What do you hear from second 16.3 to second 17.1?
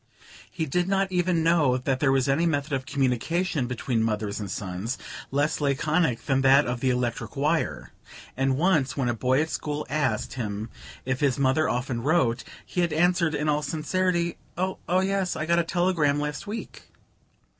week."